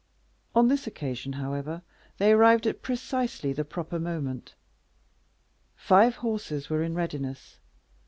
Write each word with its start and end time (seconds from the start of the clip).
On 0.55 0.67
this 0.67 0.87
occasion, 0.87 1.33
however, 1.33 1.83
they 2.17 2.31
arrived 2.31 2.65
at 2.65 2.81
precisely 2.81 3.53
the 3.53 3.63
proper 3.63 3.99
moment. 3.99 4.55
Five 5.75 6.15
horses 6.15 6.71
were 6.71 6.81
in 6.81 6.95
readiness. 6.95 7.59